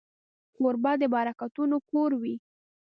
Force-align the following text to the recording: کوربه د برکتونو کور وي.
کوربه 0.55 0.91
د 1.01 1.03
برکتونو 1.15 1.75
کور 1.89 2.11
وي. 2.21 2.35